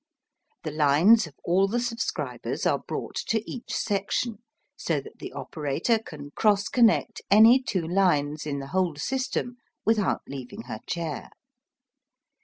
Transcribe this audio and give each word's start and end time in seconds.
The 0.63 0.71
lines 0.71 1.27
of 1.27 1.35
all 1.43 1.67
the 1.67 1.79
subscribers 1.79 2.65
are 2.65 2.79
brought 2.79 3.17
to 3.27 3.47
each 3.47 3.71
section, 3.71 4.41
so 4.75 4.99
that 4.99 5.19
the 5.19 5.31
operator 5.31 5.99
can 5.99 6.31
cross 6.31 6.69
connect 6.69 7.21
any 7.29 7.61
two 7.61 7.87
lines 7.87 8.47
in 8.47 8.57
the 8.57 8.69
whole 8.73 8.95
system 8.95 9.57
without 9.85 10.21
leaving 10.27 10.63
her 10.63 10.79
chair. 10.87 11.29